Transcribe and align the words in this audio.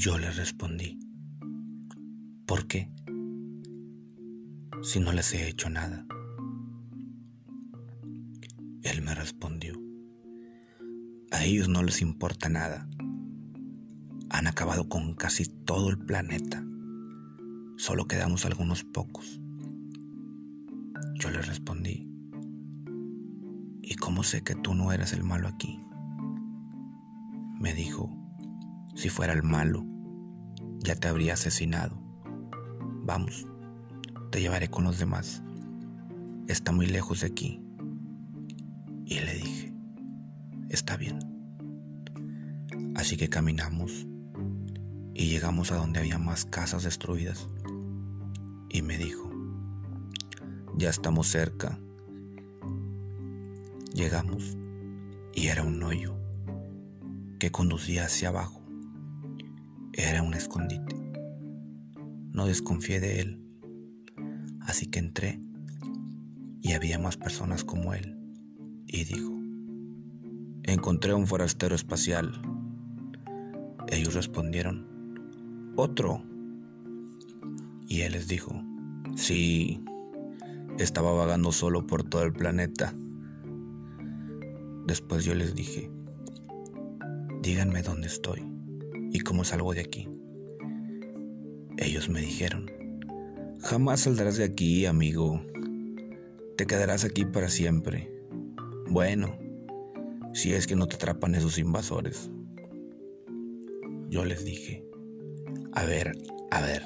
Yo 0.00 0.18
le 0.18 0.30
respondí, 0.30 0.98
¿por 2.46 2.68
qué? 2.68 2.90
Si 4.82 5.00
no 5.00 5.12
les 5.12 5.32
he 5.34 5.48
hecho 5.48 5.70
nada. 5.70 6.06
Él 8.82 9.02
me 9.02 9.14
respondió, 9.14 9.74
a 11.30 11.44
ellos 11.44 11.68
no 11.68 11.82
les 11.82 12.02
importa 12.02 12.48
nada. 12.48 12.88
Han 14.30 14.46
acabado 14.46 14.88
con 14.88 15.14
casi 15.14 15.46
todo 15.46 15.90
el 15.90 15.98
planeta. 15.98 16.62
Solo 17.76 18.06
quedamos 18.06 18.44
algunos 18.44 18.84
pocos. 18.84 19.40
Yo 21.18 21.30
le 21.30 21.42
respondí, 21.42 22.08
¿y 23.82 23.94
cómo 23.96 24.22
sé 24.22 24.44
que 24.44 24.54
tú 24.54 24.74
no 24.74 24.92
eres 24.92 25.12
el 25.12 25.24
malo 25.24 25.48
aquí? 25.48 25.80
Me 27.60 27.74
dijo, 27.74 28.08
si 28.94 29.08
fuera 29.08 29.32
el 29.32 29.42
malo, 29.42 29.84
ya 30.78 30.94
te 30.94 31.08
habría 31.08 31.32
asesinado. 31.32 32.00
Vamos, 33.04 33.46
te 34.30 34.40
llevaré 34.40 34.68
con 34.68 34.84
los 34.84 35.00
demás. 35.00 35.42
Está 36.46 36.70
muy 36.70 36.86
lejos 36.86 37.22
de 37.22 37.26
aquí. 37.26 37.60
Y 39.04 39.18
le 39.18 39.34
dije, 39.34 39.74
está 40.68 40.96
bien. 40.96 41.18
Así 42.94 43.16
que 43.16 43.28
caminamos 43.28 44.06
y 45.14 45.26
llegamos 45.30 45.72
a 45.72 45.78
donde 45.78 45.98
había 45.98 46.18
más 46.18 46.44
casas 46.44 46.84
destruidas. 46.84 47.48
Y 48.70 48.82
me 48.82 48.98
dijo, 48.98 49.28
ya 50.78 50.90
estamos 50.90 51.26
cerca. 51.26 51.76
Llegamos 53.92 54.56
y 55.34 55.48
era 55.48 55.64
un 55.64 55.82
hoyo 55.82 56.16
que 57.40 57.50
conducía 57.50 58.04
hacia 58.04 58.28
abajo. 58.28 58.62
Era 59.92 60.22
un 60.22 60.34
escondite. 60.34 60.94
No 62.30 62.46
desconfié 62.46 63.00
de 63.00 63.20
él, 63.20 63.42
así 64.60 64.86
que 64.86 65.00
entré 65.00 65.40
y 66.60 66.72
había 66.74 67.00
más 67.00 67.16
personas 67.16 67.64
como 67.64 67.92
él. 67.92 68.16
Y 68.86 69.02
dijo, 69.02 69.32
encontré 70.62 71.12
un 71.12 71.26
forastero 71.26 71.74
espacial. 71.74 72.40
Ellos 73.88 74.14
respondieron, 74.14 75.74
otro. 75.74 76.22
Y 77.88 78.02
él 78.02 78.12
les 78.12 78.28
dijo, 78.28 78.62
sí, 79.16 79.82
estaba 80.78 81.12
vagando 81.12 81.52
solo 81.52 81.86
por 81.86 82.04
todo 82.04 82.22
el 82.22 82.32
planeta. 82.32 82.94
Después 84.86 85.24
yo 85.24 85.34
les 85.34 85.54
dije, 85.54 85.90
díganme 87.42 87.82
dónde 87.82 88.06
estoy 88.06 88.42
y 89.10 89.20
cómo 89.20 89.44
salgo 89.44 89.74
de 89.74 89.80
aquí. 89.80 90.08
Ellos 91.76 92.08
me 92.08 92.20
dijeron, 92.20 92.70
jamás 93.60 94.00
saldrás 94.00 94.36
de 94.36 94.44
aquí, 94.44 94.86
amigo. 94.86 95.40
Te 96.56 96.66
quedarás 96.66 97.04
aquí 97.04 97.24
para 97.24 97.48
siempre. 97.48 98.10
Bueno, 98.88 99.38
si 100.32 100.52
es 100.54 100.66
que 100.66 100.74
no 100.74 100.86
te 100.86 100.96
atrapan 100.96 101.34
esos 101.34 101.58
invasores. 101.58 102.30
Yo 104.08 104.24
les 104.24 104.44
dije, 104.44 104.84
a 105.72 105.84
ver, 105.84 106.16
a 106.50 106.62
ver, 106.62 106.82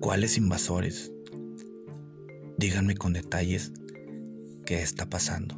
¿cuáles 0.00 0.36
invasores? 0.36 1.13
Díganme 2.64 2.94
con 2.96 3.12
detalles 3.12 3.72
qué 4.64 4.80
está 4.80 5.10
pasando. 5.10 5.54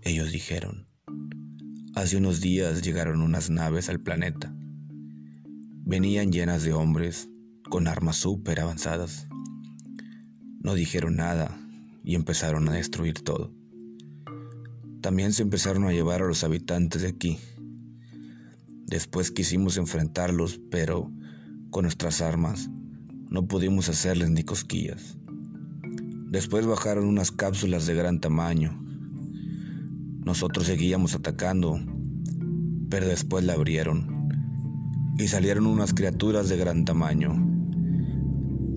Ellos 0.00 0.32
dijeron, 0.32 0.88
Hace 1.94 2.16
unos 2.16 2.40
días 2.40 2.82
llegaron 2.82 3.20
unas 3.20 3.48
naves 3.48 3.88
al 3.88 4.00
planeta. 4.00 4.52
Venían 5.84 6.32
llenas 6.32 6.64
de 6.64 6.72
hombres 6.72 7.28
con 7.70 7.86
armas 7.86 8.16
súper 8.16 8.58
avanzadas. 8.58 9.28
No 10.58 10.74
dijeron 10.74 11.14
nada 11.14 11.56
y 12.02 12.16
empezaron 12.16 12.68
a 12.68 12.72
destruir 12.72 13.20
todo. 13.20 13.54
También 15.02 15.32
se 15.32 15.44
empezaron 15.44 15.84
a 15.84 15.92
llevar 15.92 16.22
a 16.22 16.26
los 16.26 16.42
habitantes 16.42 17.02
de 17.02 17.08
aquí. 17.08 17.38
Después 18.88 19.30
quisimos 19.30 19.76
enfrentarlos, 19.76 20.60
pero 20.68 21.12
con 21.70 21.84
nuestras 21.84 22.20
armas 22.22 22.68
no 23.32 23.46
pudimos 23.46 23.88
hacerles 23.88 24.28
ni 24.28 24.42
cosquillas. 24.42 25.16
Después 26.32 26.66
bajaron 26.66 27.06
unas 27.06 27.30
cápsulas 27.30 27.86
de 27.86 27.94
gran 27.94 28.18
tamaño 28.18 28.82
nosotros 30.24 30.66
seguíamos 30.66 31.16
atacando, 31.16 31.80
pero 32.88 33.06
después 33.08 33.44
la 33.44 33.54
abrieron 33.54 34.28
y 35.18 35.26
salieron 35.26 35.66
unas 35.66 35.92
criaturas 35.94 36.48
de 36.48 36.56
gran 36.56 36.84
tamaño. 36.84 37.34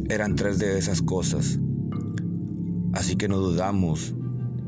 Eran 0.10 0.36
tres 0.36 0.58
de 0.58 0.80
esas 0.80 1.04
cosas, 1.04 1.60
así 2.94 3.16
que 3.16 3.28
no 3.28 3.38
dudamos 3.38 4.16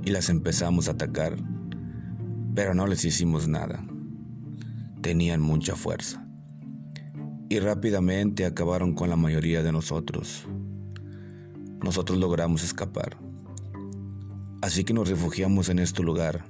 y 0.05 0.11
las 0.11 0.29
empezamos 0.29 0.87
a 0.87 0.91
atacar, 0.91 1.35
pero 2.53 2.75
no 2.75 2.85
les 2.85 3.03
hicimos 3.05 3.47
nada. 3.47 3.83
Tenían 5.01 5.41
mucha 5.41 5.75
fuerza 5.75 6.27
y 7.49 7.57
rápidamente 7.57 8.45
acabaron 8.45 8.93
con 8.93 9.09
la 9.09 9.15
mayoría 9.15 9.63
de 9.63 9.71
nosotros. 9.71 10.47
Nosotros 11.81 12.17
logramos 12.17 12.63
escapar, 12.63 13.17
así 14.61 14.83
que 14.83 14.93
nos 14.93 15.09
refugiamos 15.09 15.69
en 15.69 15.79
este 15.79 16.03
lugar 16.03 16.45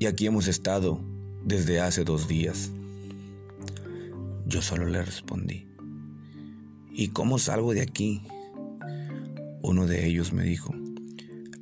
y 0.00 0.06
aquí 0.06 0.26
hemos 0.26 0.48
estado 0.48 0.98
desde 1.44 1.78
hace 1.78 2.04
dos 2.04 2.26
días. 2.26 2.70
Yo 4.46 4.62
solo 4.62 4.86
le 4.86 5.02
respondí, 5.02 5.68
¿y 6.90 7.08
cómo 7.08 7.38
salgo 7.38 7.74
de 7.74 7.82
aquí? 7.82 8.22
Uno 9.62 9.86
de 9.86 10.06
ellos 10.06 10.32
me 10.32 10.42
dijo, 10.42 10.74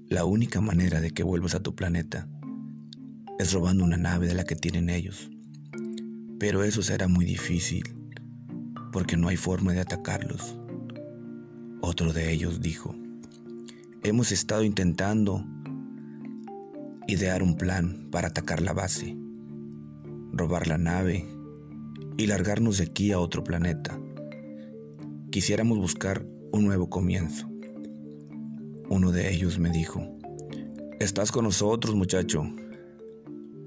la 0.09 0.25
única 0.25 0.61
manera 0.61 1.01
de 1.01 1.11
que 1.11 1.25
vuelvas 1.25 1.57
a 1.57 1.63
tu 1.65 1.75
planeta 1.75 2.29
es 3.41 3.53
robando 3.53 3.83
una 3.83 3.97
nave 3.97 4.29
de 4.29 4.35
la 4.35 4.45
que 4.45 4.55
tienen 4.55 4.89
ellos. 4.89 5.31
Pero 6.39 6.63
eso 6.63 6.83
será 6.83 7.09
muy 7.09 7.25
difícil, 7.25 7.83
porque 8.93 9.17
no 9.17 9.27
hay 9.27 9.37
forma 9.37 9.73
de 9.73 9.81
atacarlos. 9.81 10.57
Otro 11.81 12.13
de 12.13 12.33
ellos 12.33 12.61
dijo, 12.61 12.95
hemos 14.03 14.33
estado 14.33 14.65
intentando 14.65 15.45
idear 17.07 17.43
un 17.43 17.57
plan 17.57 18.09
para 18.11 18.29
atacar 18.29 18.61
la 18.61 18.73
base, 18.73 19.17
robar 20.33 20.67
la 20.67 20.77
nave 20.77 21.25
y 22.17 22.27
largarnos 22.27 22.79
de 22.79 22.85
aquí 22.85 23.13
a 23.13 23.21
otro 23.21 23.45
planeta. 23.45 23.99
Quisiéramos 25.31 25.79
buscar 25.79 26.27
un 26.53 26.65
nuevo 26.67 26.91
comienzo. 26.91 27.49
Uno 28.91 29.13
de 29.13 29.33
ellos 29.33 29.61
me 29.61 29.71
dijo, 29.71 30.03
¿estás 30.99 31.31
con 31.31 31.45
nosotros 31.45 31.95
muchacho? 31.95 32.43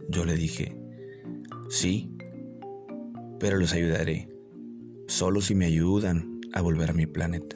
Yo 0.10 0.26
le 0.26 0.36
dije, 0.36 0.76
sí, 1.70 2.14
pero 3.40 3.58
los 3.58 3.72
ayudaré, 3.72 4.28
solo 5.08 5.40
si 5.40 5.56
me 5.56 5.66
ayudan 5.66 6.42
a 6.52 6.62
volver 6.62 6.90
a 6.90 6.94
mi 6.94 7.08
planeta. 7.08 7.56